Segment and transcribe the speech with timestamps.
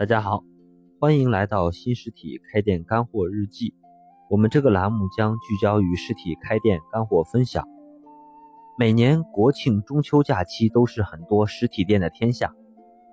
[0.00, 0.42] 大家好，
[0.98, 3.74] 欢迎来到新实体开店干货日记。
[4.30, 7.68] 我们这个栏目将聚焦于实体开店干货分享。
[8.78, 12.54] 每年国庆、中秋假期都是很多实体店的天下，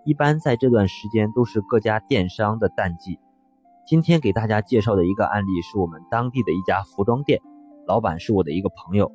[0.06, 3.20] 一般在这段时间都是各家电商的淡季。
[3.86, 7.42] 今天给大家介绍的一个案例是我们当地的一家服装店，
[7.86, 9.12] 老板是我的一个朋友，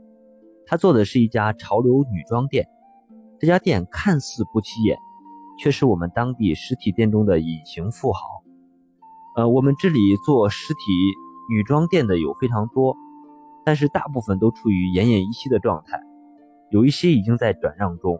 [0.66, 2.68] 他做的是一家潮流女装店。
[3.38, 4.98] 这家店看似不起眼。
[5.62, 8.42] 却是我们当地实体店中的隐形富豪。
[9.36, 10.80] 呃，我们这里做实体
[11.48, 12.96] 女装店的有非常多，
[13.64, 16.00] 但是大部分都处于奄奄一息的状态，
[16.70, 18.18] 有一些已经在转让中。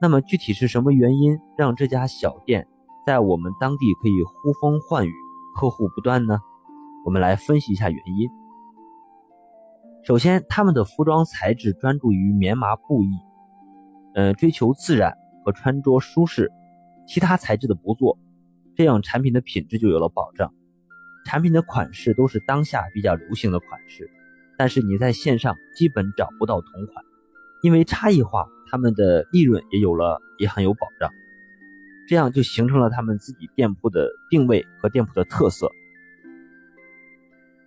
[0.00, 2.68] 那么具体是什么原因让这家小店
[3.04, 5.12] 在我们当地可以呼风唤雨，
[5.56, 6.38] 客户不断呢？
[7.04, 8.30] 我们来分析一下原因。
[10.04, 13.10] 首先，他们的服装材质专注于棉麻布艺，
[14.14, 15.12] 呃，追求自然
[15.44, 16.52] 和穿着舒适。
[17.08, 18.18] 其他材质的不做，
[18.76, 20.52] 这样产品的品质就有了保障。
[21.24, 24.10] 产品的款式都是当下比较流行的款式，
[24.58, 27.04] 但是你在线上基本找不到同款，
[27.62, 31.10] 因为差异化，他们的利润也有了，也很有保障。
[32.06, 35.70] 这样就形成了他们自己店铺的定位和店铺的特色。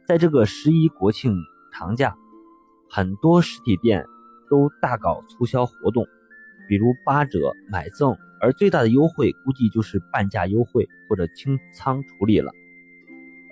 [0.06, 1.36] 在这个十一国庆
[1.74, 2.16] 长假，
[2.90, 4.06] 很多实体店
[4.50, 6.06] 都大搞促销活动，
[6.68, 8.16] 比如八折买赠。
[8.42, 12.52] 而最大的优惠估计就是半价优惠或者清仓处理了，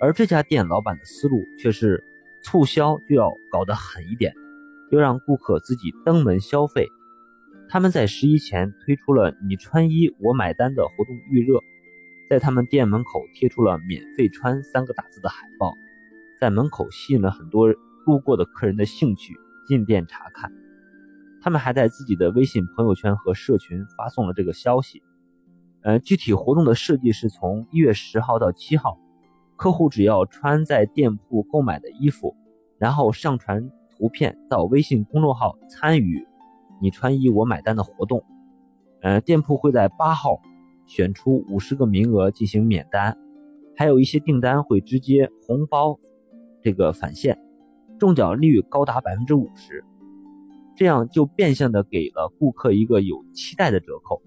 [0.00, 2.02] 而这家店老板的思路却是
[2.42, 4.34] 促销就要搞得狠一点，
[4.90, 6.88] 要让顾客自己登门消费。
[7.68, 11.60] 他们在十一前推出了“你穿衣我买单”的活动预热，
[12.28, 15.72] 在他们店门口贴出了“免费穿”三个大字的海报，
[16.40, 17.68] 在门口吸引了很多
[18.06, 19.36] 路过的客人的兴趣
[19.68, 20.50] 进店查看。
[21.42, 25.02] 他们还在自己的微信朋友圈和社群发送了这个消息。
[25.82, 28.98] 呃，具体活动的设计是从一月十号到七号，
[29.56, 32.36] 客户只要穿在店铺购买的衣服，
[32.78, 36.26] 然后上传图片到微信公众号参与
[36.82, 38.22] “你穿衣我买单”的活动。
[39.00, 40.42] 呃，店铺会在八号
[40.86, 43.16] 选出五十个名额进行免单，
[43.74, 45.98] 还有一些订单会直接红包
[46.62, 47.38] 这个返现，
[47.98, 49.82] 中奖率高达百分之五十。
[50.80, 54.22] 这样就变相的给了顾客一个有期待的折扣，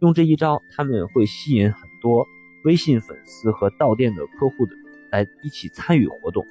[0.00, 2.26] 用这一招，他们会吸引很多
[2.66, 4.74] 微信粉丝和到店的客户的
[5.10, 6.44] 来一起参与活动，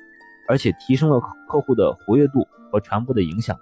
[0.48, 3.62] 而且提升了客户的活跃度和传播的影响力。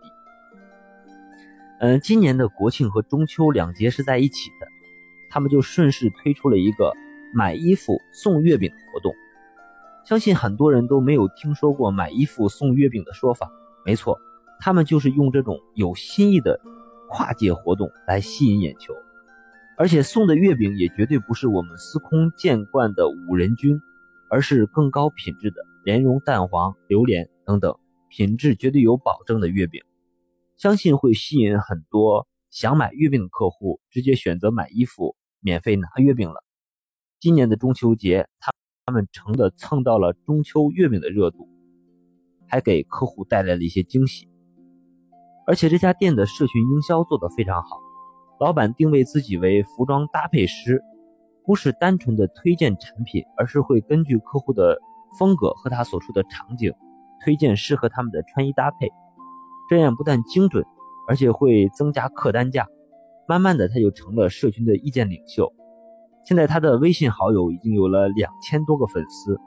[1.82, 4.68] 嗯，今年的国庆和中秋两节是在一起的，
[5.30, 6.94] 他们就顺势推出了一个
[7.34, 9.14] 买衣服送月饼的活动。
[10.06, 13.52] 相信很多人都没有听说过买衣服送月饼的说法，
[13.84, 14.18] 没错。
[14.62, 16.62] 他们就是用这种有新意的
[17.10, 18.94] 跨界活动来吸引眼球，
[19.76, 23.82] 而且送的月饼也绝对不是我们司空见惯的五仁君，
[24.30, 27.76] 而是更高品质的莲蓉蛋黄、榴莲等等，
[28.08, 29.82] 品质绝对有保证的月饼，
[30.58, 36.44] 相信会吸引很多想买月饼的客户直接选择买衣服，免费拿月饼了。
[37.20, 38.54] 今年的中秋节，他
[38.86, 41.50] 他们成的蹭到了中秋月饼的热度，
[42.48, 44.31] 还给客户带来了一些惊喜。
[45.52, 47.82] 而且这家店的社群营销做得非常好，
[48.40, 50.82] 老板定位自己为服装搭配师，
[51.46, 54.80] 不是单纯的推荐产品，而是会根据客户的
[55.20, 56.72] 风格和他所处的场景，
[57.22, 58.88] 推荐适合他们的穿衣搭配。
[59.70, 60.64] 这样不但精准，
[61.10, 62.66] 而且会增加客单价。
[63.28, 65.52] 慢慢的，他就成了社群的意见领袖。
[66.24, 69.38] 现在他的微信好友已经有了两千多个粉丝，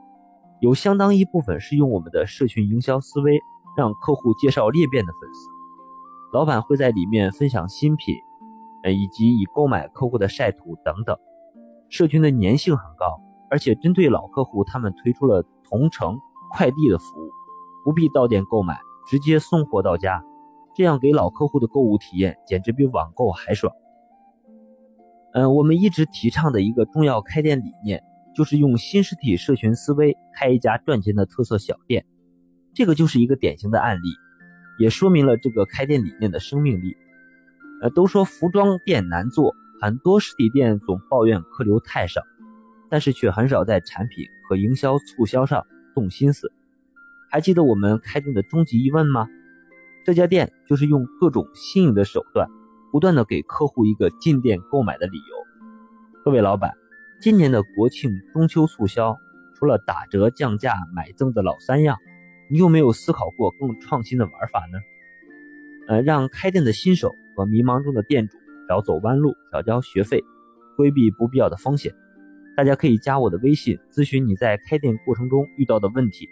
[0.60, 3.40] 有相当一部分是用我们的社群营销思维，
[3.74, 5.54] 让客户介绍裂变的粉丝。
[6.34, 8.16] 老板会在里面分享新品，
[8.82, 11.16] 呃，以及已购买客户的晒图等等。
[11.88, 16.18] 社群的粘性很高，而且针对老客户，他们推出了同城
[16.50, 17.30] 快递的服务，
[17.84, 20.24] 不必到店购买，直接送货到家。
[20.74, 23.72] 这样给老客户的购物体验简直比网购还爽。
[25.34, 28.02] 嗯，我们一直提倡的一个重要开店理念，
[28.34, 32.04] 就是用新实体社群思维开一家赚钱的特色小店。
[32.74, 34.08] 这个就是一个典型的案例。
[34.78, 36.96] 也说明了这个开店理念的生命力。
[37.82, 42.22] 呃，都说服装店难做，很多实体店总抱怨客流太少，
[42.88, 46.52] 但是却很少在产品和营销促销上动心思。
[47.30, 49.26] 还记得我们开店的终极疑问吗？
[50.04, 52.48] 这家店就是用各种新颖的手段，
[52.92, 56.22] 不断的给客户一个进店购买的理由。
[56.24, 56.72] 各位老板，
[57.20, 59.18] 今年的国庆、中秋促销，
[59.54, 61.98] 除了打折、降价、买赠的老三样。
[62.48, 64.78] 你有没有思考过更创新的玩法呢？
[65.88, 68.38] 呃，让开店的新手和迷茫中的店主
[68.68, 70.22] 少走弯路，少交学费，
[70.76, 71.94] 规避不必要的风险。
[72.56, 76.28] 大家可以加我的微信咨询你在开店过程中遇到的问题。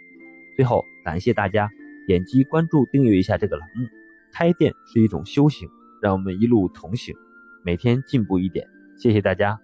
[0.55, 1.69] 最后，感谢大家
[2.07, 3.85] 点击关注订阅一下这个栏目。
[4.31, 5.67] 开店是一种修行，
[6.01, 7.13] 让我们一路同行，
[7.63, 8.67] 每天进步一点。
[8.97, 9.59] 谢谢大家。